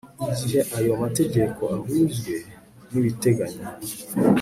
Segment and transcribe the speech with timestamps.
[0.29, 2.35] igihe ayo mategeko ahujwe
[2.91, 3.67] n ibiteganywa